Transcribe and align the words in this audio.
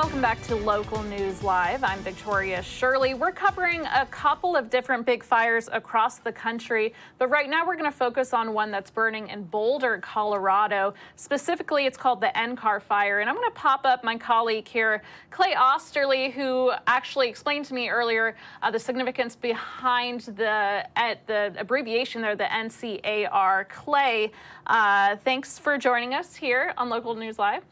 Welcome 0.00 0.20
back 0.20 0.40
to 0.44 0.54
Local 0.54 1.02
News 1.02 1.42
Live. 1.42 1.82
I'm 1.82 1.98
Victoria 1.98 2.62
Shirley. 2.62 3.14
We're 3.14 3.32
covering 3.32 3.84
a 3.86 4.06
couple 4.06 4.54
of 4.54 4.70
different 4.70 5.04
big 5.04 5.24
fires 5.24 5.68
across 5.72 6.18
the 6.18 6.30
country, 6.30 6.94
but 7.18 7.26
right 7.30 7.50
now 7.50 7.66
we're 7.66 7.74
going 7.74 7.90
to 7.90 7.98
focus 7.98 8.32
on 8.32 8.54
one 8.54 8.70
that's 8.70 8.92
burning 8.92 9.26
in 9.26 9.42
Boulder, 9.42 9.98
Colorado. 9.98 10.94
Specifically, 11.16 11.84
it's 11.84 11.96
called 11.96 12.20
the 12.20 12.30
NCAR 12.36 12.80
fire. 12.80 13.18
And 13.18 13.28
I'm 13.28 13.34
going 13.34 13.50
to 13.50 13.54
pop 13.56 13.84
up 13.84 14.04
my 14.04 14.16
colleague 14.16 14.68
here, 14.68 15.02
Clay 15.32 15.56
Osterly, 15.56 16.30
who 16.30 16.70
actually 16.86 17.28
explained 17.28 17.64
to 17.64 17.74
me 17.74 17.88
earlier 17.88 18.36
uh, 18.62 18.70
the 18.70 18.78
significance 18.78 19.34
behind 19.34 20.20
the 20.20 20.86
at 20.94 21.26
the 21.26 21.52
abbreviation 21.58 22.22
there, 22.22 22.36
the 22.36 22.44
NCAR. 22.44 23.68
Clay, 23.68 24.30
uh, 24.68 25.16
thanks 25.16 25.58
for 25.58 25.76
joining 25.76 26.14
us 26.14 26.36
here 26.36 26.72
on 26.78 26.88
Local 26.88 27.16
News 27.16 27.36
Live. 27.36 27.64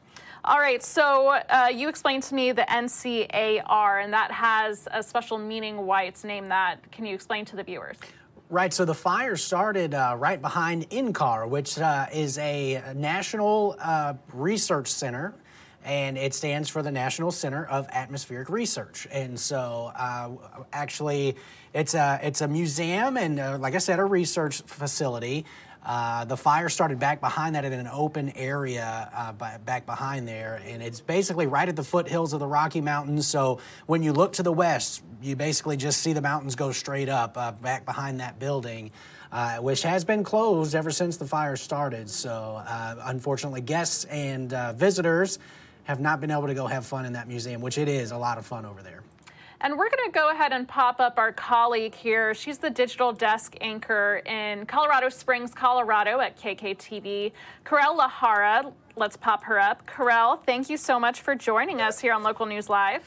All 0.49 0.61
right, 0.61 0.81
so 0.81 1.31
uh, 1.31 1.71
you 1.75 1.89
explained 1.89 2.23
to 2.25 2.35
me 2.37 2.53
the 2.53 2.63
NCAR, 2.63 4.05
and 4.05 4.13
that 4.13 4.31
has 4.31 4.87
a 4.93 5.03
special 5.03 5.39
meaning 5.39 5.87
why 5.87 6.05
it's 6.05 6.23
named 6.23 6.53
that. 6.53 6.89
Can 6.93 7.05
you 7.05 7.17
explain 7.17 7.45
to 7.47 7.57
the 7.57 7.65
viewers? 7.65 7.97
Right, 8.49 8.73
so 8.73 8.85
the 8.85 8.95
fire 8.95 9.35
started 9.35 9.93
uh, 9.93 10.15
right 10.17 10.41
behind 10.41 10.89
NCAR, 10.91 11.49
which 11.49 11.81
uh, 11.81 12.07
is 12.13 12.39
a 12.39 12.81
national 12.95 13.75
uh, 13.81 14.15
research 14.33 14.87
center, 14.87 15.35
and 15.85 16.17
it 16.17 16.33
stands 16.33 16.69
for 16.69 16.81
the 16.81 16.93
National 16.93 17.33
Center 17.33 17.67
of 17.67 17.89
Atmospheric 17.91 18.49
Research. 18.49 19.09
And 19.11 19.39
so, 19.41 19.91
uh, 19.97 20.31
actually, 20.73 21.35
it's 21.75 21.95
a 21.95 22.21
it's 22.23 22.41
a 22.41 22.47
museum 22.47 23.17
and, 23.17 23.41
uh, 23.41 23.59
like 23.59 23.75
I 23.75 23.79
said, 23.79 23.99
a 23.99 24.05
research 24.05 24.63
facility. 24.63 25.45
Uh, 25.87 26.25
the 26.25 26.37
fire 26.37 26.69
started 26.69 26.99
back 26.99 27.21
behind 27.21 27.55
that 27.55 27.65
in 27.65 27.73
an 27.73 27.87
open 27.87 28.31
area 28.31 29.09
uh, 29.15 29.33
by, 29.33 29.57
back 29.59 29.87
behind 29.87 30.27
there, 30.27 30.61
and 30.67 30.83
it's 30.83 31.01
basically 31.01 31.47
right 31.47 31.69
at 31.69 31.77
the 31.77 31.85
foothills 31.85 32.33
of 32.33 32.41
the 32.41 32.47
Rocky 32.47 32.81
Mountains. 32.81 33.29
So 33.29 33.61
when 33.87 34.03
you 34.03 34.13
look 34.13 34.33
to 34.35 34.43
the 34.43 34.53
west, 34.53 35.05
you 35.23 35.37
basically 35.37 35.77
just 35.77 36.03
see 36.03 36.13
the 36.13 36.21
mountains 36.21 36.57
go 36.57 36.73
straight 36.73 37.09
up 37.09 37.39
uh, 37.39 37.53
back 37.53 37.85
behind 37.85 38.19
that 38.21 38.39
building. 38.39 38.91
Uh, 39.33 39.57
which 39.57 39.83
has 39.83 40.05
been 40.05 40.23
closed 40.23 40.75
ever 40.75 40.91
since 40.91 41.17
the 41.17 41.27
fire 41.27 41.57
started. 41.57 42.09
So, 42.09 42.63
uh, 42.65 42.95
unfortunately, 43.07 43.61
guests 43.61 44.05
and 44.05 44.51
visitors 44.77 45.41
have 45.83 46.01
not 46.01 46.21
been 46.21 46.31
able 46.31 46.47
to 46.47 46.55
go 46.55 46.69
have 46.69 46.87
fun 46.87 47.05
in 47.05 47.15
that 47.15 47.27
museum, 47.27 47.61
which 47.61 47.77
it 47.77 47.89
is 47.89 48.13
a 48.13 48.17
lot 48.17 48.39
of 48.39 48.47
fun 48.47 48.65
over 48.65 48.83
there. 48.83 49.03
And 49.61 49.79
we're 49.79 49.89
going 49.89 50.05
to 50.05 50.13
go 50.13 50.31
ahead 50.31 50.53
and 50.53 50.69
pop 50.69 51.01
up 51.01 51.19
our 51.19 51.33
colleague 51.33 51.95
here. 51.95 52.35
She's 52.35 52.59
the 52.59 52.71
digital 52.71 53.13
desk 53.13 53.57
anchor 53.61 54.23
in 54.27 54.67
Colorado 54.67 55.09
Springs, 55.09 55.55
Colorado 55.55 56.21
at 56.21 56.39
KKTV, 56.39 57.33
Karel 57.65 57.99
Lahara. 57.99 58.73
Let's 58.97 59.17
pop 59.17 59.45
her 59.45 59.59
up. 59.59 59.87
Karel, 59.87 60.37
thank 60.37 60.69
you 60.69 60.77
so 60.77 61.01
much 61.01 61.21
for 61.21 61.35
joining 61.35 61.81
us 61.81 62.01
here 62.01 62.13
on 62.13 62.23
Local 62.23 62.47
News 62.47 62.69
Live. 62.69 63.03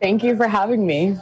Thank 0.00 0.22
you 0.22 0.36
for 0.36 0.46
having 0.46 0.86
me. 0.86 1.16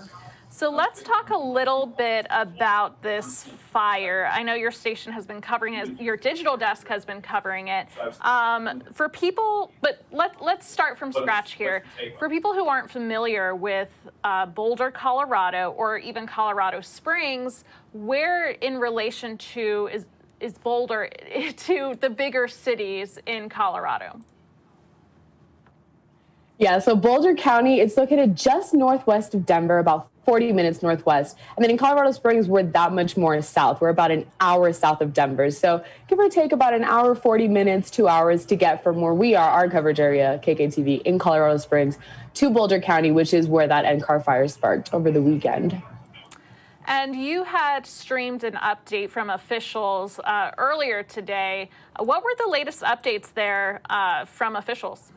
So 0.54 0.70
let's 0.70 1.02
talk 1.02 1.30
a 1.30 1.36
little 1.36 1.86
bit 1.86 2.26
about 2.28 3.02
this 3.02 3.44
fire. 3.70 4.28
I 4.30 4.42
know 4.42 4.52
your 4.52 4.70
station 4.70 5.10
has 5.10 5.24
been 5.24 5.40
covering 5.40 5.74
it, 5.74 5.98
your 5.98 6.18
digital 6.18 6.58
desk 6.58 6.86
has 6.88 7.06
been 7.06 7.22
covering 7.22 7.68
it. 7.68 7.86
Um, 8.20 8.82
for 8.92 9.08
people, 9.08 9.72
but 9.80 10.04
let, 10.12 10.42
let's 10.42 10.70
start 10.70 10.98
from 10.98 11.10
scratch 11.10 11.54
here. 11.54 11.84
For 12.18 12.28
people 12.28 12.52
who 12.52 12.66
aren't 12.68 12.90
familiar 12.90 13.56
with 13.56 13.88
uh, 14.24 14.44
Boulder, 14.44 14.90
Colorado, 14.90 15.70
or 15.70 15.96
even 15.96 16.26
Colorado 16.26 16.82
Springs, 16.82 17.64
where 17.94 18.50
in 18.50 18.78
relation 18.78 19.38
to 19.38 19.88
is, 19.90 20.04
is 20.38 20.52
Boulder 20.58 21.08
to 21.56 21.96
the 21.98 22.10
bigger 22.10 22.46
cities 22.46 23.18
in 23.24 23.48
Colorado? 23.48 24.20
Yeah, 26.58 26.78
so 26.78 26.94
Boulder 26.94 27.34
County, 27.34 27.80
it's 27.80 27.96
located 27.96 28.36
just 28.36 28.74
northwest 28.74 29.34
of 29.34 29.46
Denver, 29.46 29.78
about 29.78 30.11
40 30.24 30.52
minutes 30.52 30.82
northwest. 30.82 31.36
And 31.56 31.64
then 31.64 31.70
in 31.70 31.76
Colorado 31.76 32.12
Springs, 32.12 32.46
we're 32.46 32.62
that 32.62 32.92
much 32.92 33.16
more 33.16 33.40
south. 33.42 33.80
We're 33.80 33.88
about 33.88 34.10
an 34.10 34.26
hour 34.40 34.72
south 34.72 35.00
of 35.00 35.12
Denver. 35.12 35.50
So 35.50 35.84
give 36.08 36.18
or 36.18 36.28
take 36.28 36.52
about 36.52 36.74
an 36.74 36.84
hour, 36.84 37.14
40 37.14 37.48
minutes, 37.48 37.90
two 37.90 38.06
hours 38.06 38.44
to 38.46 38.56
get 38.56 38.82
from 38.82 39.00
where 39.00 39.14
we 39.14 39.34
are, 39.34 39.48
our 39.48 39.68
coverage 39.68 40.00
area, 40.00 40.40
KKTV, 40.44 41.02
in 41.02 41.18
Colorado 41.18 41.58
Springs, 41.58 41.98
to 42.34 42.50
Boulder 42.50 42.80
County, 42.80 43.10
which 43.10 43.34
is 43.34 43.48
where 43.48 43.66
that 43.66 43.84
NCAR 43.84 44.24
fire 44.24 44.46
sparked 44.48 44.94
over 44.94 45.10
the 45.10 45.22
weekend. 45.22 45.82
And 46.86 47.14
you 47.14 47.44
had 47.44 47.86
streamed 47.86 48.42
an 48.44 48.54
update 48.54 49.10
from 49.10 49.30
officials 49.30 50.18
uh, 50.18 50.50
earlier 50.58 51.02
today. 51.02 51.70
What 51.98 52.24
were 52.24 52.34
the 52.38 52.48
latest 52.48 52.82
updates 52.82 53.32
there 53.34 53.80
uh, 53.88 54.24
from 54.24 54.56
officials? 54.56 55.12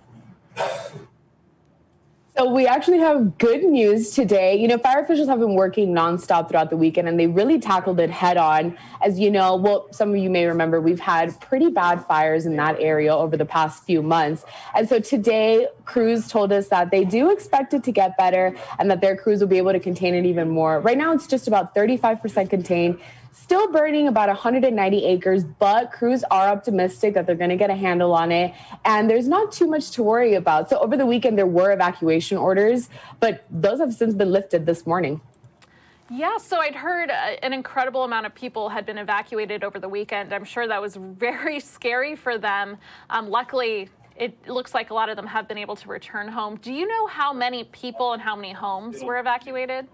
So 2.37 2.51
we 2.51 2.67
actually 2.67 2.97
have 2.97 3.37
good 3.37 3.63
news 3.63 4.11
today. 4.11 4.59
You 4.59 4.67
know, 4.67 4.77
fire 4.77 4.99
officials 4.99 5.29
have 5.29 5.39
been 5.39 5.55
working 5.55 5.93
nonstop 5.93 6.49
throughout 6.49 6.69
the 6.69 6.75
weekend 6.75 7.07
and 7.07 7.17
they 7.17 7.27
really 7.27 7.61
tackled 7.61 7.97
it 8.01 8.09
head 8.09 8.35
on. 8.35 8.77
As 9.01 9.17
you 9.17 9.31
know, 9.31 9.55
well, 9.55 9.87
some 9.93 10.09
of 10.09 10.17
you 10.17 10.29
may 10.29 10.45
remember, 10.45 10.81
we've 10.81 10.99
had 10.99 11.39
pretty 11.39 11.69
bad 11.69 12.05
fires 12.05 12.45
in 12.45 12.57
that 12.57 12.77
area 12.81 13.15
over 13.15 13.37
the 13.37 13.45
past 13.45 13.85
few 13.85 14.01
months. 14.01 14.43
And 14.75 14.89
so 14.89 14.99
today, 14.99 15.69
crews 15.85 16.27
told 16.27 16.51
us 16.51 16.67
that 16.67 16.91
they 16.91 17.05
do 17.05 17.31
expect 17.31 17.73
it 17.73 17.85
to 17.85 17.93
get 17.93 18.17
better 18.17 18.53
and 18.79 18.91
that 18.91 18.99
their 18.99 19.15
crews 19.15 19.39
will 19.39 19.47
be 19.47 19.57
able 19.57 19.71
to 19.71 19.79
contain 19.79 20.13
it 20.13 20.25
even 20.25 20.49
more. 20.49 20.81
Right 20.81 20.97
now, 20.97 21.13
it's 21.13 21.27
just 21.27 21.47
about 21.47 21.73
35% 21.73 22.49
contained 22.49 22.99
still 23.35 23.71
burning 23.71 24.07
about 24.07 24.27
190 24.29 25.05
acres, 25.05 25.43
but 25.43 25.91
crews 25.91 26.23
are 26.31 26.47
optimistic 26.47 27.13
that 27.13 27.27
they're 27.27 27.35
going 27.35 27.49
to 27.49 27.55
get 27.55 27.69
a 27.69 27.75
handle 27.75 28.13
on 28.13 28.31
it. 28.31 28.53
And 28.85 29.09
there's 29.09 29.27
not 29.27 29.51
too 29.51 29.67
much 29.67 29.91
to 29.91 30.03
worry 30.03 30.33
about. 30.33 30.69
So 30.69 30.79
over 30.79 30.97
the 30.97 31.05
weekend, 31.05 31.37
there 31.37 31.45
were 31.45 31.71
evacuation 31.71 32.37
orders, 32.37 32.89
but 33.19 33.45
those 33.51 33.79
have 33.79 33.93
since 33.93 34.15
been 34.15 34.31
lifted 34.31 34.65
this 34.65 34.87
morning. 34.87 35.21
Yeah, 36.09 36.37
so 36.37 36.59
I'd 36.59 36.75
heard 36.75 37.11
uh, 37.11 37.35
an 37.43 37.51
incredible 37.51 38.03
amount 38.03 38.25
of 38.25 38.33
people 38.33 38.69
had 38.69 38.85
been 38.85 38.97
evacuated 38.97 39.63
over 39.63 39.79
the 39.79 39.89
weekend. 39.89 40.33
I'm 40.33 40.45
sure 40.45 40.67
that 40.67 40.81
was 40.81 40.95
very 40.99 41.59
scary 41.59 42.15
for 42.15 42.37
them. 42.37 42.77
Um, 43.09 43.29
luckily, 43.29 43.89
it 44.15 44.47
looks 44.47 44.73
like 44.73 44.91
a 44.91 44.93
lot 44.93 45.09
of 45.09 45.17
them 45.17 45.27
have 45.27 45.47
been 45.47 45.57
able 45.57 45.75
to 45.75 45.89
return 45.89 46.29
home. 46.29 46.55
Do 46.61 46.71
you 46.71 46.87
know 46.87 47.07
how 47.07 47.33
many 47.33 47.65
people 47.65 48.13
and 48.13 48.21
how 48.21 48.35
many 48.35 48.53
homes 48.53 49.03
were 49.03 49.19
evacuated? 49.19 49.87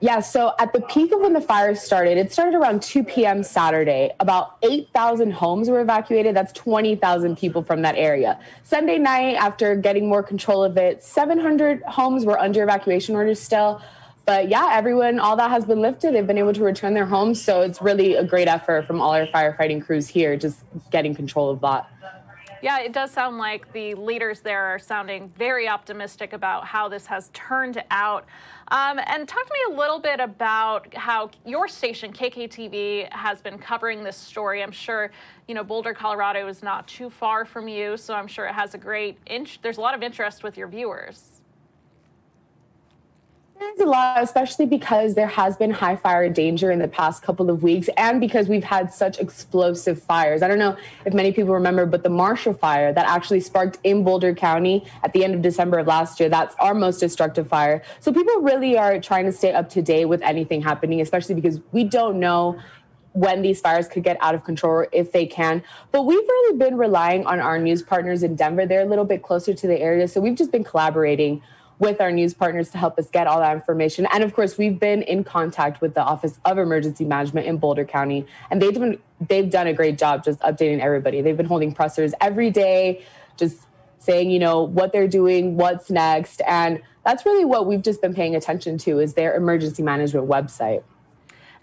Yeah, 0.00 0.20
so 0.20 0.52
at 0.60 0.72
the 0.72 0.80
peak 0.80 1.10
of 1.12 1.20
when 1.20 1.32
the 1.32 1.40
fire 1.40 1.74
started, 1.74 2.18
it 2.18 2.32
started 2.32 2.54
around 2.54 2.82
2 2.82 3.02
p.m. 3.02 3.42
Saturday. 3.42 4.12
About 4.20 4.56
8,000 4.62 5.32
homes 5.32 5.68
were 5.68 5.80
evacuated. 5.80 6.36
That's 6.36 6.52
20,000 6.52 7.36
people 7.36 7.64
from 7.64 7.82
that 7.82 7.96
area. 7.96 8.38
Sunday 8.62 8.98
night, 8.98 9.34
after 9.34 9.74
getting 9.74 10.08
more 10.08 10.22
control 10.22 10.62
of 10.62 10.76
it, 10.76 11.02
700 11.02 11.82
homes 11.82 12.24
were 12.24 12.38
under 12.38 12.62
evacuation 12.62 13.16
orders 13.16 13.40
still. 13.40 13.82
But 14.24 14.48
yeah, 14.48 14.68
everyone, 14.72 15.18
all 15.18 15.36
that 15.36 15.50
has 15.50 15.64
been 15.64 15.80
lifted. 15.80 16.14
They've 16.14 16.26
been 16.26 16.38
able 16.38 16.52
to 16.52 16.62
return 16.62 16.94
their 16.94 17.06
homes. 17.06 17.42
So 17.42 17.62
it's 17.62 17.82
really 17.82 18.14
a 18.14 18.22
great 18.22 18.46
effort 18.46 18.86
from 18.86 19.00
all 19.00 19.12
our 19.12 19.26
firefighting 19.26 19.84
crews 19.84 20.06
here, 20.06 20.36
just 20.36 20.60
getting 20.90 21.14
control 21.14 21.50
of 21.50 21.60
that. 21.62 21.90
Yeah, 22.60 22.80
it 22.80 22.92
does 22.92 23.12
sound 23.12 23.38
like 23.38 23.72
the 23.72 23.94
leaders 23.94 24.40
there 24.40 24.64
are 24.64 24.78
sounding 24.78 25.28
very 25.28 25.68
optimistic 25.68 26.32
about 26.32 26.64
how 26.64 26.88
this 26.88 27.06
has 27.06 27.30
turned 27.32 27.82
out. 27.90 28.26
Um, 28.68 28.98
and 29.06 29.28
talk 29.28 29.46
to 29.46 29.52
me 29.52 29.74
a 29.74 29.78
little 29.78 30.00
bit 30.00 30.18
about 30.18 30.92
how 30.94 31.30
your 31.46 31.68
station, 31.68 32.12
KKTV, 32.12 33.12
has 33.12 33.40
been 33.40 33.58
covering 33.58 34.02
this 34.02 34.16
story. 34.16 34.62
I'm 34.62 34.72
sure, 34.72 35.10
you 35.46 35.54
know, 35.54 35.62
Boulder, 35.62 35.94
Colorado 35.94 36.48
is 36.48 36.62
not 36.62 36.86
too 36.88 37.08
far 37.08 37.44
from 37.44 37.68
you, 37.68 37.96
so 37.96 38.14
I'm 38.14 38.26
sure 38.26 38.46
it 38.46 38.54
has 38.54 38.74
a 38.74 38.78
great, 38.78 39.18
int- 39.26 39.58
there's 39.62 39.78
a 39.78 39.80
lot 39.80 39.94
of 39.94 40.02
interest 40.02 40.42
with 40.42 40.58
your 40.58 40.68
viewers. 40.68 41.37
A 43.60 43.84
lot, 43.84 44.22
especially 44.22 44.66
because 44.66 45.14
there 45.14 45.28
has 45.28 45.56
been 45.56 45.70
high 45.70 45.96
fire 45.96 46.28
danger 46.28 46.70
in 46.70 46.78
the 46.78 46.88
past 46.88 47.22
couple 47.22 47.48
of 47.48 47.62
weeks, 47.62 47.88
and 47.96 48.20
because 48.20 48.48
we've 48.48 48.64
had 48.64 48.92
such 48.92 49.18
explosive 49.18 50.02
fires. 50.02 50.42
I 50.42 50.48
don't 50.48 50.58
know 50.58 50.76
if 51.04 51.14
many 51.14 51.32
people 51.32 51.54
remember, 51.54 51.86
but 51.86 52.02
the 52.02 52.08
Marshall 52.10 52.54
fire 52.54 52.92
that 52.92 53.06
actually 53.06 53.40
sparked 53.40 53.78
in 53.84 54.04
Boulder 54.04 54.34
County 54.34 54.84
at 55.04 55.12
the 55.12 55.24
end 55.24 55.34
of 55.34 55.42
December 55.42 55.78
of 55.78 55.86
last 55.86 56.18
year, 56.18 56.28
that's 56.28 56.54
our 56.58 56.74
most 56.74 56.98
destructive 56.98 57.48
fire. 57.48 57.82
So 58.00 58.12
people 58.12 58.40
really 58.40 58.76
are 58.76 59.00
trying 59.00 59.26
to 59.26 59.32
stay 59.32 59.52
up 59.52 59.70
to 59.70 59.82
date 59.82 60.06
with 60.06 60.22
anything 60.22 60.60
happening, 60.60 61.00
especially 61.00 61.36
because 61.36 61.60
we 61.72 61.84
don't 61.84 62.18
know 62.18 62.58
when 63.12 63.42
these 63.42 63.60
fires 63.60 63.88
could 63.88 64.04
get 64.04 64.16
out 64.20 64.34
of 64.34 64.44
control 64.44 64.86
if 64.92 65.12
they 65.12 65.24
can. 65.24 65.62
But 65.92 66.02
we've 66.02 66.18
really 66.18 66.58
been 66.58 66.76
relying 66.76 67.26
on 67.26 67.40
our 67.40 67.58
news 67.58 67.82
partners 67.82 68.22
in 68.22 68.36
Denver. 68.36 68.66
They're 68.66 68.82
a 68.82 68.88
little 68.88 69.04
bit 69.04 69.22
closer 69.22 69.54
to 69.54 69.66
the 69.66 69.80
area. 69.80 70.08
So 70.08 70.20
we've 70.20 70.36
just 70.36 70.52
been 70.52 70.64
collaborating 70.64 71.42
with 71.78 72.00
our 72.00 72.10
news 72.10 72.34
partners 72.34 72.70
to 72.70 72.78
help 72.78 72.98
us 72.98 73.08
get 73.08 73.26
all 73.26 73.40
that 73.40 73.54
information. 73.54 74.06
And 74.12 74.24
of 74.24 74.34
course, 74.34 74.58
we've 74.58 74.78
been 74.78 75.02
in 75.02 75.24
contact 75.24 75.80
with 75.80 75.94
the 75.94 76.02
Office 76.02 76.40
of 76.44 76.58
Emergency 76.58 77.04
Management 77.04 77.46
in 77.46 77.58
Boulder 77.58 77.84
County, 77.84 78.26
and 78.50 78.60
they've 78.60 78.74
been 78.74 78.98
they've 79.28 79.50
done 79.50 79.66
a 79.66 79.72
great 79.72 79.98
job 79.98 80.24
just 80.24 80.40
updating 80.40 80.80
everybody. 80.80 81.20
They've 81.20 81.36
been 81.36 81.46
holding 81.46 81.72
pressers 81.72 82.14
every 82.20 82.50
day, 82.50 83.04
just 83.36 83.58
saying, 84.00 84.30
you 84.30 84.38
know, 84.38 84.62
what 84.62 84.92
they're 84.92 85.08
doing, 85.08 85.56
what's 85.56 85.90
next, 85.90 86.40
and 86.46 86.82
that's 87.04 87.24
really 87.24 87.44
what 87.44 87.66
we've 87.66 87.82
just 87.82 88.02
been 88.02 88.14
paying 88.14 88.36
attention 88.36 88.78
to 88.78 88.98
is 88.98 89.14
their 89.14 89.34
emergency 89.34 89.82
management 89.82 90.28
website. 90.28 90.82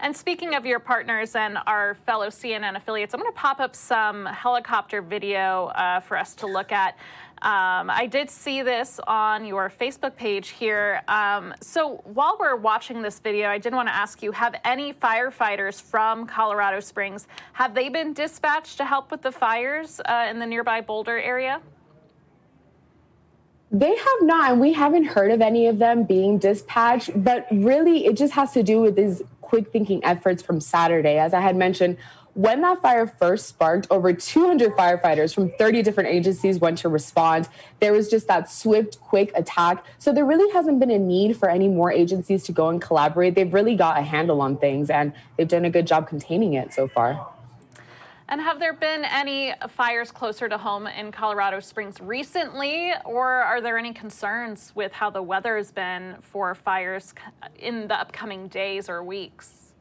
And 0.00 0.14
speaking 0.16 0.54
of 0.54 0.66
your 0.66 0.78
partners 0.78 1.34
and 1.34 1.58
our 1.66 1.94
fellow 1.94 2.28
CNN 2.28 2.76
affiliates, 2.76 3.14
I'm 3.14 3.20
going 3.20 3.32
to 3.32 3.38
pop 3.38 3.60
up 3.60 3.74
some 3.74 4.26
helicopter 4.26 5.00
video 5.00 5.66
uh, 5.66 6.00
for 6.00 6.18
us 6.18 6.34
to 6.36 6.46
look 6.46 6.70
at. 6.70 6.96
Um, 7.42 7.90
I 7.90 8.06
did 8.10 8.30
see 8.30 8.62
this 8.62 8.98
on 9.06 9.44
your 9.44 9.70
Facebook 9.70 10.16
page 10.16 10.50
here. 10.50 11.02
Um, 11.06 11.54
so 11.60 11.96
while 12.04 12.36
we're 12.40 12.56
watching 12.56 13.02
this 13.02 13.20
video, 13.20 13.48
I 13.48 13.58
did 13.58 13.74
want 13.74 13.88
to 13.88 13.94
ask 13.94 14.22
you: 14.22 14.32
Have 14.32 14.54
any 14.64 14.92
firefighters 14.92 15.80
from 15.80 16.26
Colorado 16.26 16.80
Springs 16.80 17.26
have 17.52 17.74
they 17.74 17.90
been 17.90 18.14
dispatched 18.14 18.78
to 18.78 18.84
help 18.84 19.10
with 19.10 19.22
the 19.22 19.32
fires 19.32 20.00
uh, 20.06 20.26
in 20.30 20.38
the 20.38 20.46
nearby 20.46 20.80
Boulder 20.80 21.18
area? 21.18 21.60
They 23.70 23.94
have 23.94 24.22
not, 24.22 24.52
and 24.52 24.60
we 24.60 24.72
haven't 24.72 25.04
heard 25.04 25.30
of 25.30 25.42
any 25.42 25.66
of 25.66 25.78
them 25.78 26.04
being 26.04 26.38
dispatched. 26.38 27.10
But 27.22 27.46
really, 27.50 28.06
it 28.06 28.16
just 28.16 28.32
has 28.32 28.52
to 28.52 28.62
do 28.62 28.80
with 28.80 28.96
these 28.96 29.22
quick 29.46 29.72
thinking 29.72 30.04
efforts 30.04 30.42
from 30.42 30.60
Saturday. 30.60 31.18
As 31.18 31.32
I 31.32 31.40
had 31.40 31.56
mentioned, 31.56 31.96
when 32.34 32.60
that 32.62 32.82
fire 32.82 33.06
first 33.06 33.46
sparked, 33.46 33.86
over 33.90 34.12
200 34.12 34.72
firefighters 34.72 35.34
from 35.34 35.50
30 35.52 35.82
different 35.82 36.10
agencies 36.10 36.58
went 36.58 36.76
to 36.78 36.88
respond. 36.90 37.48
There 37.80 37.94
was 37.94 38.10
just 38.10 38.26
that 38.28 38.50
swift, 38.50 39.00
quick 39.00 39.32
attack. 39.34 39.82
So 39.98 40.12
there 40.12 40.26
really 40.26 40.52
hasn't 40.52 40.78
been 40.78 40.90
a 40.90 40.98
need 40.98 41.38
for 41.38 41.48
any 41.48 41.68
more 41.68 41.90
agencies 41.90 42.42
to 42.44 42.52
go 42.52 42.68
and 42.68 42.82
collaborate. 42.82 43.36
They've 43.36 43.54
really 43.54 43.74
got 43.74 43.98
a 43.98 44.02
handle 44.02 44.42
on 44.42 44.58
things 44.58 44.90
and 44.90 45.14
they've 45.36 45.48
done 45.48 45.64
a 45.64 45.70
good 45.70 45.86
job 45.86 46.08
containing 46.08 46.52
it 46.52 46.74
so 46.74 46.86
far. 46.88 47.26
And 48.28 48.40
have 48.40 48.58
there 48.58 48.72
been 48.72 49.04
any 49.04 49.54
fires 49.68 50.10
closer 50.10 50.48
to 50.48 50.58
home 50.58 50.88
in 50.88 51.12
Colorado 51.12 51.60
Springs 51.60 52.00
recently, 52.00 52.92
or 53.04 53.28
are 53.28 53.60
there 53.60 53.78
any 53.78 53.92
concerns 53.92 54.72
with 54.74 54.92
how 54.92 55.10
the 55.10 55.22
weather 55.22 55.56
has 55.56 55.70
been 55.70 56.16
for 56.22 56.54
fires 56.54 57.14
in 57.56 57.86
the 57.86 57.94
upcoming 57.94 58.48
days 58.48 58.88
or 58.88 59.04
weeks? 59.04 59.72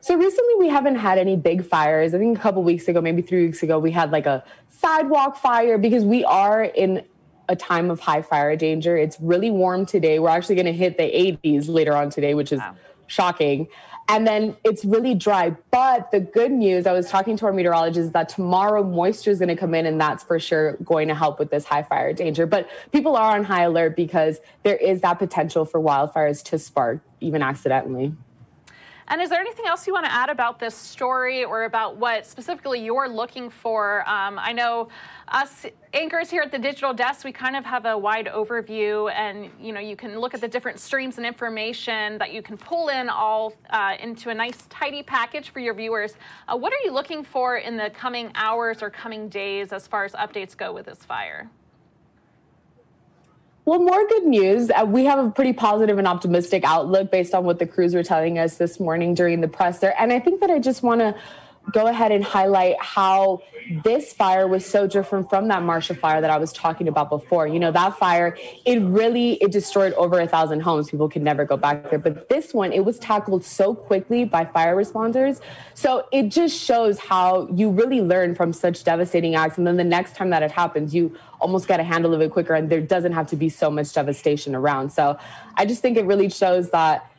So 0.00 0.14
recently 0.14 0.54
we 0.58 0.68
haven't 0.68 0.96
had 0.96 1.18
any 1.18 1.36
big 1.36 1.64
fires. 1.64 2.12
I 2.12 2.18
think 2.18 2.36
a 2.36 2.40
couple 2.40 2.62
weeks 2.62 2.86
ago, 2.86 3.00
maybe 3.00 3.22
three 3.22 3.46
weeks 3.46 3.62
ago, 3.62 3.78
we 3.78 3.90
had 3.90 4.12
like 4.12 4.26
a 4.26 4.44
sidewalk 4.68 5.36
fire 5.36 5.78
because 5.78 6.04
we 6.04 6.22
are 6.24 6.64
in 6.64 7.02
a 7.48 7.56
time 7.56 7.90
of 7.90 8.00
high 8.00 8.22
fire 8.22 8.56
danger. 8.56 8.96
It's 8.96 9.18
really 9.20 9.50
warm 9.50 9.86
today. 9.86 10.18
We're 10.18 10.28
actually 10.28 10.56
going 10.56 10.66
to 10.66 10.72
hit 10.72 10.98
the 10.98 11.04
80s 11.04 11.68
later 11.68 11.96
on 11.96 12.10
today, 12.10 12.34
which 12.34 12.52
is 12.52 12.60
wow. 12.60 12.76
Shocking. 13.06 13.68
And 14.08 14.26
then 14.26 14.56
it's 14.62 14.84
really 14.84 15.14
dry. 15.14 15.56
But 15.72 16.12
the 16.12 16.20
good 16.20 16.52
news, 16.52 16.86
I 16.86 16.92
was 16.92 17.08
talking 17.08 17.36
to 17.38 17.46
our 17.46 17.52
meteorologist, 17.52 18.12
that 18.12 18.28
tomorrow 18.28 18.84
moisture 18.84 19.32
is 19.32 19.40
going 19.40 19.48
to 19.48 19.56
come 19.56 19.74
in, 19.74 19.84
and 19.84 20.00
that's 20.00 20.22
for 20.22 20.38
sure 20.38 20.76
going 20.84 21.08
to 21.08 21.14
help 21.14 21.40
with 21.40 21.50
this 21.50 21.64
high 21.64 21.82
fire 21.82 22.12
danger. 22.12 22.46
But 22.46 22.68
people 22.92 23.16
are 23.16 23.36
on 23.36 23.44
high 23.44 23.64
alert 23.64 23.96
because 23.96 24.38
there 24.62 24.76
is 24.76 25.00
that 25.00 25.18
potential 25.18 25.64
for 25.64 25.80
wildfires 25.80 26.42
to 26.44 26.58
spark, 26.58 27.00
even 27.20 27.42
accidentally. 27.42 28.14
And 29.08 29.22
is 29.22 29.30
there 29.30 29.40
anything 29.40 29.66
else 29.66 29.86
you 29.86 29.92
want 29.92 30.04
to 30.04 30.12
add 30.12 30.30
about 30.30 30.58
this 30.58 30.74
story 30.74 31.44
or 31.44 31.64
about 31.64 31.96
what 31.96 32.26
specifically 32.26 32.84
you're 32.84 33.08
looking 33.08 33.48
for? 33.48 34.00
Um, 34.08 34.36
I 34.36 34.52
know 34.52 34.88
us 35.28 35.64
anchors 35.92 36.28
here 36.28 36.42
at 36.42 36.50
the 36.50 36.58
digital 36.58 36.92
desk, 36.92 37.24
we 37.24 37.30
kind 37.30 37.54
of 37.54 37.64
have 37.64 37.86
a 37.86 37.96
wide 37.96 38.26
overview, 38.26 39.12
and 39.12 39.48
you 39.60 39.72
know 39.72 39.80
you 39.80 39.94
can 39.94 40.18
look 40.18 40.34
at 40.34 40.40
the 40.40 40.48
different 40.48 40.80
streams 40.80 41.18
and 41.18 41.26
information 41.26 42.18
that 42.18 42.32
you 42.32 42.42
can 42.42 42.56
pull 42.56 42.88
in 42.88 43.08
all 43.08 43.52
uh, 43.70 43.94
into 44.00 44.30
a 44.30 44.34
nice, 44.34 44.66
tidy 44.70 45.04
package 45.04 45.50
for 45.50 45.60
your 45.60 45.74
viewers. 45.74 46.14
Uh, 46.48 46.56
what 46.56 46.72
are 46.72 46.80
you 46.84 46.92
looking 46.92 47.22
for 47.22 47.58
in 47.58 47.76
the 47.76 47.90
coming 47.90 48.32
hours 48.34 48.82
or 48.82 48.90
coming 48.90 49.28
days 49.28 49.72
as 49.72 49.86
far 49.86 50.04
as 50.04 50.12
updates 50.12 50.56
go 50.56 50.72
with 50.72 50.86
this 50.86 50.98
fire? 50.98 51.48
Well, 53.66 53.80
more 53.80 54.06
good 54.06 54.26
news. 54.26 54.70
Uh, 54.70 54.86
we 54.86 55.06
have 55.06 55.18
a 55.18 55.28
pretty 55.28 55.52
positive 55.52 55.98
and 55.98 56.06
optimistic 56.06 56.62
outlook 56.62 57.10
based 57.10 57.34
on 57.34 57.42
what 57.42 57.58
the 57.58 57.66
crews 57.66 57.96
were 57.96 58.04
telling 58.04 58.38
us 58.38 58.58
this 58.58 58.78
morning 58.78 59.12
during 59.12 59.40
the 59.40 59.48
presser. 59.48 59.92
And 59.98 60.12
I 60.12 60.20
think 60.20 60.40
that 60.40 60.50
I 60.50 60.60
just 60.60 60.84
want 60.84 61.00
to 61.00 61.16
go 61.72 61.86
ahead 61.86 62.12
and 62.12 62.24
highlight 62.24 62.76
how 62.80 63.42
this 63.82 64.12
fire 64.12 64.46
was 64.46 64.64
so 64.64 64.86
different 64.86 65.28
from 65.28 65.48
that 65.48 65.62
Marshall 65.62 65.96
fire 65.96 66.20
that 66.20 66.30
I 66.30 66.38
was 66.38 66.52
talking 66.52 66.86
about 66.86 67.10
before. 67.10 67.46
You 67.46 67.58
know, 67.58 67.72
that 67.72 67.98
fire, 67.98 68.36
it 68.64 68.80
really 68.82 69.34
it 69.34 69.50
destroyed 69.50 69.92
over 69.94 70.20
a 70.20 70.28
thousand 70.28 70.60
homes. 70.60 70.90
People 70.90 71.08
could 71.08 71.22
never 71.22 71.44
go 71.44 71.56
back 71.56 71.90
there. 71.90 71.98
But 71.98 72.28
this 72.28 72.54
one, 72.54 72.72
it 72.72 72.84
was 72.84 72.98
tackled 72.98 73.44
so 73.44 73.74
quickly 73.74 74.24
by 74.24 74.44
fire 74.44 74.76
responders. 74.76 75.40
So 75.74 76.06
it 76.12 76.28
just 76.28 76.56
shows 76.60 76.98
how 76.98 77.48
you 77.48 77.70
really 77.70 78.00
learn 78.00 78.34
from 78.34 78.52
such 78.52 78.84
devastating 78.84 79.34
acts. 79.34 79.58
And 79.58 79.66
then 79.66 79.76
the 79.76 79.84
next 79.84 80.14
time 80.14 80.30
that 80.30 80.42
it 80.42 80.52
happens, 80.52 80.94
you 80.94 81.16
almost 81.40 81.66
get 81.66 81.80
a 81.80 81.84
handle 81.84 82.14
of 82.14 82.20
it 82.20 82.30
quicker 82.30 82.54
and 82.54 82.70
there 82.70 82.80
doesn't 82.80 83.12
have 83.12 83.26
to 83.28 83.36
be 83.36 83.48
so 83.48 83.70
much 83.70 83.92
devastation 83.92 84.54
around. 84.54 84.90
So 84.90 85.18
I 85.56 85.66
just 85.66 85.82
think 85.82 85.96
it 85.96 86.04
really 86.04 86.30
shows 86.30 86.70
that 86.70 87.10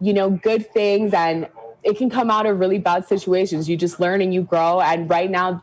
you 0.00 0.12
know 0.12 0.30
good 0.30 0.72
things 0.72 1.12
and 1.12 1.48
it 1.82 1.96
can 1.96 2.10
come 2.10 2.30
out 2.30 2.46
of 2.46 2.58
really 2.58 2.78
bad 2.78 3.06
situations. 3.06 3.68
You 3.68 3.76
just 3.76 4.00
learn 4.00 4.20
and 4.20 4.34
you 4.34 4.42
grow. 4.42 4.80
And 4.80 5.08
right 5.08 5.30
now, 5.30 5.62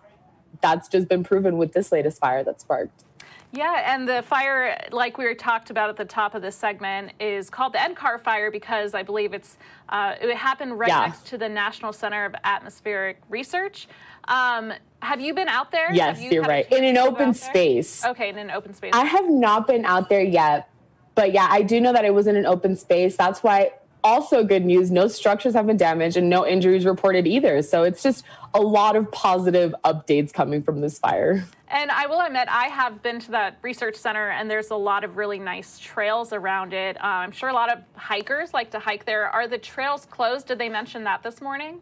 that's 0.61 0.87
just 0.87 1.07
been 1.07 1.23
proven 1.23 1.57
with 1.57 1.73
this 1.73 1.91
latest 1.91 2.19
fire 2.19 2.43
that 2.43 2.61
sparked. 2.61 3.03
Yeah, 3.51 3.93
and 3.93 4.07
the 4.07 4.21
fire, 4.21 4.77
like 4.91 5.17
we 5.17 5.23
were 5.23 5.33
talked 5.33 5.69
about 5.69 5.89
at 5.89 5.95
the 5.95 6.05
top 6.05 6.35
of 6.35 6.41
this 6.41 6.55
segment, 6.55 7.13
is 7.19 7.49
called 7.49 7.73
the 7.73 7.77
NCAR 7.77 8.19
fire 8.21 8.51
because 8.51 8.93
I 8.93 9.01
believe 9.01 9.33
it's 9.33 9.57
uh, 9.87 10.15
it 10.19 10.35
happened 10.35 10.77
right 10.77 10.89
yeah. 10.89 11.05
next 11.05 11.27
to 11.27 11.37
the 11.37 11.47
National 11.47 11.93
Center 11.93 12.25
of 12.25 12.35
Atmospheric 12.43 13.21
Research. 13.29 13.87
Um, 14.27 14.73
have 15.01 15.21
you 15.21 15.33
been 15.33 15.47
out 15.47 15.71
there? 15.71 15.93
Yes, 15.93 16.21
you, 16.21 16.41
are 16.41 16.45
right. 16.45 16.69
In 16.71 16.83
an 16.83 16.97
open 16.97 17.33
space. 17.33 18.03
Okay, 18.03 18.29
in 18.29 18.37
an 18.37 18.51
open 18.51 18.73
space. 18.73 18.91
I 18.93 19.05
have 19.05 19.29
not 19.29 19.67
been 19.67 19.85
out 19.85 20.09
there 20.09 20.23
yet, 20.23 20.69
but 21.13 21.31
yeah, 21.31 21.47
I 21.49 21.61
do 21.61 21.79
know 21.79 21.93
that 21.93 22.03
it 22.03 22.13
was 22.13 22.27
in 22.27 22.35
an 22.35 22.45
open 22.45 22.75
space. 22.75 23.15
That's 23.15 23.41
why 23.41 23.71
also 24.05 24.43
good 24.43 24.63
news. 24.63 24.91
No 24.91 25.07
structures 25.07 25.55
have 25.55 25.65
been 25.65 25.77
damaged 25.77 26.15
and 26.15 26.29
no 26.29 26.45
injuries 26.45 26.85
reported 26.85 27.25
either. 27.25 27.63
So 27.63 27.83
it's 27.83 28.03
just 28.03 28.23
a 28.53 28.61
lot 28.61 28.95
of 28.95 29.11
positive 29.11 29.73
updates 29.83 30.31
coming 30.31 30.61
from 30.61 30.79
this 30.79 30.99
fire. 30.99 31.43
And 31.67 31.89
i 31.89 32.05
will 32.05 32.21
admit 32.21 32.47
i 32.49 32.67
have 32.67 33.01
been 33.01 33.19
to 33.21 33.31
that 33.31 33.57
research 33.63 33.95
center 33.95 34.29
and 34.29 34.49
there's 34.49 34.69
a 34.69 34.75
lot 34.75 35.03
of 35.03 35.17
really 35.17 35.39
nice 35.39 35.79
trails 35.79 36.31
around 36.31 36.73
it. 36.73 36.95
Uh, 36.97 37.23
i'm 37.25 37.31
sure 37.31 37.49
a 37.49 37.53
lot 37.53 37.71
of 37.71 37.79
hikers 37.95 38.53
like 38.53 38.69
to 38.71 38.79
hike 38.79 39.05
there. 39.05 39.27
Are 39.27 39.47
the 39.47 39.57
trails 39.57 40.05
closed? 40.05 40.47
Did 40.47 40.59
they 40.59 40.69
mention 40.69 41.03
that 41.05 41.23
this 41.23 41.41
morning? 41.41 41.81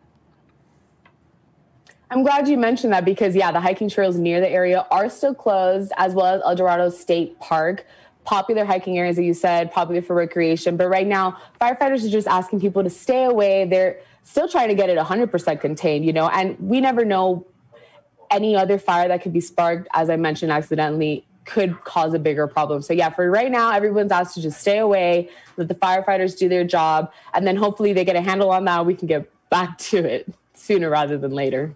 I'm 2.09 2.21
glad 2.21 2.47
you 2.47 2.57
mentioned 2.57 2.93
that 2.93 3.05
because, 3.05 3.35
yeah, 3.35 3.51
the 3.51 3.59
hiking 3.59 3.89
trails 3.89 4.17
near 4.17 4.39
the 4.39 4.49
area 4.49 4.85
are 4.91 5.09
still 5.09 5.33
closed, 5.33 5.91
as 5.97 6.13
well 6.13 6.27
as 6.27 6.41
Eldorado 6.43 6.91
State 6.91 7.39
Park 7.39 7.87
popular 8.25 8.65
hiking 8.65 8.97
areas 8.97 9.15
that 9.17 9.23
you 9.23 9.33
said, 9.33 9.71
popular 9.71 10.01
for 10.01 10.15
recreation. 10.15 10.77
But 10.77 10.87
right 10.87 11.07
now, 11.07 11.37
firefighters 11.59 12.05
are 12.05 12.09
just 12.09 12.27
asking 12.27 12.61
people 12.61 12.83
to 12.83 12.89
stay 12.89 13.23
away. 13.25 13.65
They're 13.65 13.99
still 14.23 14.47
trying 14.47 14.69
to 14.69 14.75
get 14.75 14.89
it 14.89 14.97
100% 14.97 15.61
contained, 15.61 16.05
you 16.05 16.13
know, 16.13 16.29
and 16.29 16.57
we 16.59 16.81
never 16.81 17.05
know 17.05 17.45
any 18.31 18.55
other 18.55 18.79
fire 18.79 19.07
that 19.07 19.21
could 19.21 19.33
be 19.33 19.41
sparked, 19.41 19.87
as 19.93 20.09
I 20.09 20.15
mentioned 20.15 20.51
accidentally, 20.51 21.25
could 21.45 21.83
cause 21.83 22.13
a 22.13 22.19
bigger 22.19 22.47
problem. 22.47 22.81
So, 22.81 22.93
yeah, 22.93 23.09
for 23.09 23.29
right 23.29 23.51
now, 23.51 23.71
everyone's 23.71 24.11
asked 24.11 24.35
to 24.35 24.41
just 24.41 24.61
stay 24.61 24.77
away, 24.77 25.29
let 25.57 25.67
the 25.67 25.75
firefighters 25.75 26.37
do 26.37 26.47
their 26.49 26.63
job, 26.63 27.11
and 27.33 27.45
then 27.45 27.57
hopefully 27.57 27.93
they 27.93 28.05
get 28.05 28.15
a 28.15 28.21
handle 28.21 28.49
on 28.49 28.65
that. 28.65 28.85
We 28.85 28.95
can 28.95 29.07
get 29.07 29.29
back 29.49 29.77
to 29.89 29.97
it 29.97 30.33
sooner 30.53 30.89
rather 30.89 31.17
than 31.17 31.31
later. 31.31 31.75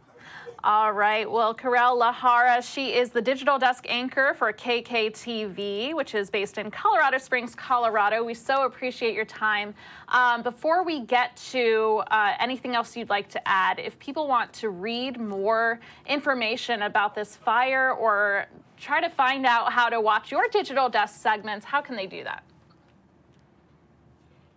All 0.68 0.92
right. 0.92 1.32
Well, 1.32 1.54
Karel 1.54 1.98
Lahara, 1.98 2.62
she 2.62 2.94
is 2.94 3.12
the 3.12 3.22
digital 3.22 3.58
desk 3.58 3.86
anchor 3.88 4.36
for 4.38 4.52
KKTV, 4.52 5.94
which 5.94 6.14
is 6.14 6.30
based 6.30 6.58
in 6.58 6.70
Colorado 6.72 7.20
Springs, 7.20 7.56
Colorado. 7.56 8.22
We 8.22 8.34
so 8.34 8.66
appreciate 8.66 9.16
your 9.16 9.24
time. 9.24 9.74
Um, 10.10 10.44
before 10.44 10.84
we 10.84 11.06
get 11.06 11.38
to 11.52 12.04
uh, 12.12 12.34
anything 12.38 12.76
else 12.76 12.98
you'd 12.98 13.10
like 13.10 13.30
to 13.30 13.48
add, 13.48 13.80
if 13.80 13.98
people 14.00 14.28
want 14.28 14.52
to 14.56 14.68
read 14.68 15.18
more 15.18 15.80
information 16.06 16.82
about 16.82 17.16
this 17.16 17.38
fire 17.38 17.94
or 17.94 18.48
try 18.76 19.00
to 19.00 19.10
find 19.10 19.46
out 19.46 19.72
how 19.72 19.88
to 19.88 20.02
watch 20.02 20.32
your 20.32 20.50
digital 20.50 20.90
desk 20.90 21.22
segments, 21.22 21.66
how 21.66 21.80
can 21.80 21.96
they 21.96 22.08
do 22.08 22.26
that? 22.26 22.44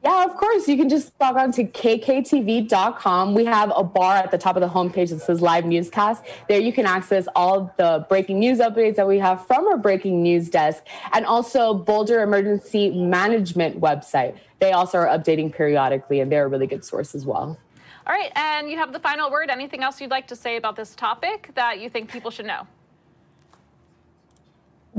Yeah, 0.02 0.24
of 0.24 0.34
course. 0.36 0.66
You 0.66 0.78
can 0.78 0.88
just 0.88 1.12
log 1.20 1.36
on 1.36 1.52
to 1.52 1.64
kktv.com. 1.64 3.34
We 3.34 3.44
have 3.44 3.70
a 3.76 3.84
bar 3.84 4.16
at 4.16 4.30
the 4.30 4.38
top 4.38 4.56
of 4.56 4.62
the 4.62 4.68
homepage 4.68 5.10
that 5.10 5.20
says 5.20 5.42
live 5.42 5.66
newscast. 5.66 6.24
There 6.48 6.58
you 6.58 6.72
can 6.72 6.86
access 6.86 7.28
all 7.36 7.74
the 7.76 8.06
breaking 8.08 8.38
news 8.38 8.60
updates 8.60 8.96
that 8.96 9.06
we 9.06 9.18
have 9.18 9.46
from 9.46 9.66
our 9.66 9.76
breaking 9.76 10.22
news 10.22 10.48
desk 10.48 10.84
and 11.12 11.26
also 11.26 11.74
Boulder 11.74 12.22
Emergency 12.22 12.90
Management 12.90 13.78
website. 13.78 14.38
They 14.58 14.72
also 14.72 14.98
are 14.98 15.06
updating 15.06 15.54
periodically 15.54 16.20
and 16.20 16.32
they're 16.32 16.46
a 16.46 16.48
really 16.48 16.66
good 16.66 16.84
source 16.84 17.14
as 17.14 17.26
well. 17.26 17.58
All 18.06 18.14
right. 18.14 18.32
And 18.34 18.70
you 18.70 18.78
have 18.78 18.94
the 18.94 19.00
final 19.00 19.30
word. 19.30 19.50
Anything 19.50 19.82
else 19.82 20.00
you'd 20.00 20.10
like 20.10 20.28
to 20.28 20.36
say 20.36 20.56
about 20.56 20.76
this 20.76 20.94
topic 20.94 21.50
that 21.56 21.78
you 21.78 21.90
think 21.90 22.10
people 22.10 22.30
should 22.30 22.46
know? 22.46 22.66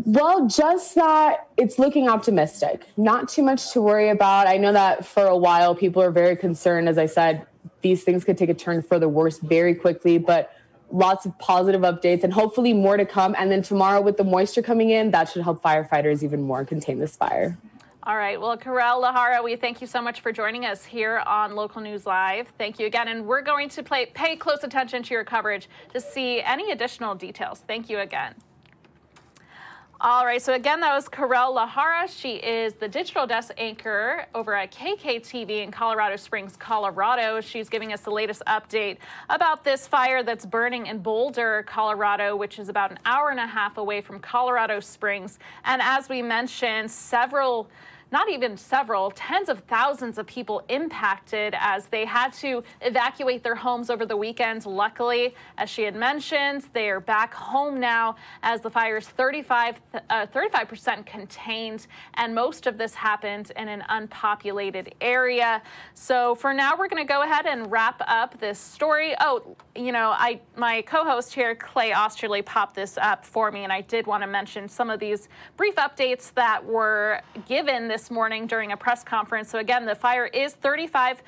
Well, 0.06 0.48
just 0.48 0.96
that 0.96 1.48
it's 1.58 1.78
looking 1.78 2.10
optimistic. 2.10 2.88
Not 2.98 3.30
too 3.30 3.44
much 3.44 3.72
to 3.74 3.82
worry 3.82 4.10
about. 4.10 4.48
I 4.48 4.58
know 4.58 4.74
that 4.74 5.06
for 5.06 5.26
a 5.26 5.38
while 5.38 5.76
people 5.76 6.02
are 6.02 6.12
very 6.12 6.36
concerned. 6.36 6.90
As 6.90 6.98
I 6.98 7.06
said, 7.06 7.46
these 7.82 8.04
things 8.04 8.24
could 8.24 8.38
take 8.38 8.50
a 8.50 8.54
turn 8.54 8.82
for 8.82 9.00
the 9.00 9.10
worse 9.10 9.40
very 9.40 9.76
quickly, 9.76 10.18
but 10.18 10.54
lots 10.92 11.26
of 11.26 11.38
positive 11.40 11.82
updates 11.82 12.24
and 12.24 12.34
hopefully 12.34 12.74
more 12.74 12.98
to 12.98 13.06
come. 13.06 13.36
And 13.38 13.52
then 13.52 13.62
tomorrow, 13.62 14.02
with 14.02 14.18
the 14.18 14.24
moisture 14.24 14.62
coming 14.62 14.90
in, 14.90 15.12
that 15.12 15.30
should 15.30 15.44
help 15.44 15.62
firefighters 15.62 16.24
even 16.24 16.42
more 16.42 16.66
contain 16.66 17.00
this 17.00 17.16
fire. 17.16 17.58
All 18.04 18.18
right. 18.18 18.42
Well, 18.42 18.58
Karel 18.58 19.02
Lahara, 19.02 19.44
we 19.44 19.56
thank 19.56 19.80
you 19.80 19.86
so 19.86 20.02
much 20.02 20.22
for 20.22 20.32
joining 20.32 20.66
us 20.66 20.84
here 20.84 21.20
on 21.28 21.56
Local 21.56 21.82
News 21.82 22.08
Live. 22.08 22.52
Thank 22.58 22.80
you 22.80 22.88
again. 22.88 23.08
And 23.08 23.28
we're 23.28 23.44
going 23.44 23.70
to 23.70 23.84
play, 23.84 24.08
pay 24.08 24.36
close 24.36 24.64
attention 24.64 25.04
to 25.04 25.14
your 25.14 25.24
coverage 25.24 25.70
to 25.94 26.02
see 26.02 26.42
any 26.42 26.72
additional 26.72 27.14
details. 27.14 27.60
Thank 27.68 27.90
you 27.90 28.00
again. 28.00 28.34
All 30.04 30.26
right, 30.26 30.42
so 30.42 30.56
again, 30.56 30.80
that 30.80 30.96
was 30.96 31.08
Karel 31.08 31.54
Lahara. 31.54 32.10
She 32.10 32.38
is 32.38 32.74
the 32.74 32.88
digital 32.88 33.28
desk 33.28 33.54
anchor 33.56 34.26
over 34.34 34.56
at 34.56 34.72
KKTV 34.72 35.62
in 35.62 35.70
Colorado 35.70 36.16
Springs, 36.16 36.58
Colorado. 36.58 37.40
She's 37.40 37.70
giving 37.70 37.94
us 37.94 38.02
the 38.02 38.10
latest 38.10 38.42
update 38.48 38.98
about 39.30 39.64
this 39.64 39.86
fire 39.86 40.24
that's 40.24 40.44
burning 40.44 40.88
in 40.88 41.04
Boulder, 41.04 41.64
Colorado, 41.68 42.36
which 42.36 42.58
is 42.58 42.68
about 42.68 42.90
an 42.90 42.98
hour 43.06 43.30
and 43.30 43.40
a 43.40 43.46
half 43.46 43.78
away 43.78 44.02
from 44.02 44.20
Colorado 44.20 44.80
Springs. 44.80 45.38
And 45.66 45.84
as 45.84 46.10
we 46.10 46.24
mentioned, 46.24 46.90
several 46.90 47.70
not 48.12 48.30
even 48.30 48.58
several, 48.58 49.12
tens 49.12 49.48
of 49.48 49.60
thousands 49.62 50.18
of 50.18 50.28
people 50.28 50.64
impacted 50.68 51.56
as 51.58 51.86
they 51.88 52.04
had 52.06 52.34
to 52.34 52.62
evacuate 52.82 53.42
their 53.42 53.56
homes 53.56 53.90
over 53.90 54.06
the 54.06 54.18
weekend. 54.18 54.66
Luckily, 54.66 55.34
as 55.58 55.70
she 55.70 55.84
had 55.84 55.96
mentioned, 55.96 56.64
they 56.74 56.90
are 56.90 57.00
back 57.00 57.34
home 57.34 57.80
now 57.80 58.18
as 58.44 58.60
the 58.60 58.70
fire 58.70 58.98
is 58.98 59.08
35, 59.08 59.82
uh, 60.10 60.26
35% 60.28 61.06
contained, 61.06 61.88
and 62.16 62.36
most 62.36 62.68
of 62.68 62.78
this 62.78 62.94
happened 62.94 63.52
in 63.56 63.70
an 63.70 63.84
unpopulated 63.88 64.94
area. 65.00 65.62
So 65.94 66.36
for 66.36 66.54
now, 66.54 66.76
we're 66.78 66.90
going 66.90 67.06
to 67.06 67.12
go 67.12 67.24
ahead 67.24 67.46
and 67.46 67.72
wrap 67.72 68.02
up 68.08 68.40
this 68.40 68.60
story. 68.60 69.16
Oh, 69.22 69.56
you 69.76 69.94
know, 69.94 70.10
I 70.10 70.42
my 70.58 70.82
co-host 70.82 71.34
here, 71.34 71.56
Clay 71.56 71.92
Osterley, 71.92 72.42
popped 72.46 72.76
this 72.76 72.98
up 72.98 73.24
for 73.26 73.52
me, 73.52 73.64
and 73.64 73.72
I 73.72 73.82
did 73.82 74.06
want 74.06 74.22
to 74.24 74.28
mention 74.28 74.68
some 74.68 74.90
of 74.90 75.00
these 75.00 75.30
brief 75.56 75.76
updates 75.76 76.34
that 76.34 76.64
were 76.64 77.22
given 77.48 77.88
this 77.88 78.01
this 78.02 78.10
morning 78.10 78.48
during 78.48 78.72
a 78.72 78.78
press 78.78 79.04
conference. 79.04 79.52
So, 79.52 79.60
again, 79.60 79.86
the 79.86 79.94
fire 79.94 80.26
is 80.26 80.56
35% 80.56 81.22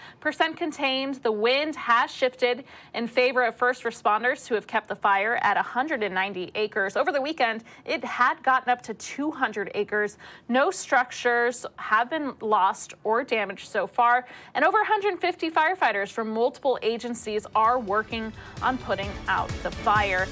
contained. 0.57 1.15
The 1.21 1.31
wind 1.31 1.75
has 1.75 2.09
shifted 2.09 2.63
in 2.95 3.05
favor 3.05 3.43
of 3.43 3.55
first 3.55 3.83
responders 3.83 4.47
who 4.47 4.55
have 4.55 4.65
kept 4.65 4.87
the 4.87 4.95
fire 4.95 5.35
at 5.43 5.55
190 5.55 6.51
acres. 6.55 6.97
Over 6.97 7.11
the 7.11 7.21
weekend, 7.21 7.63
it 7.85 8.03
had 8.03 8.41
gotten 8.41 8.71
up 8.71 8.81
to 8.83 8.95
200 8.95 9.69
acres. 9.75 10.17
No 10.49 10.71
structures 10.71 11.63
have 11.75 12.09
been 12.09 12.33
lost 12.41 12.95
or 13.03 13.23
damaged 13.23 13.67
so 13.67 13.85
far. 13.85 14.25
And 14.55 14.65
over 14.65 14.79
150 14.79 15.51
firefighters 15.51 16.09
from 16.09 16.31
multiple 16.31 16.79
agencies 16.81 17.45
are 17.53 17.77
working 17.77 18.33
on 18.63 18.79
putting 18.79 19.11
out 19.27 19.49
the 19.61 19.69
fire. 19.69 20.25